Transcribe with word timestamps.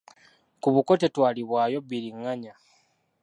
Ku 0.61 0.69
buko 0.75 0.91
tetwalibwayo 1.01 1.77
bbiringanya. 1.83 2.53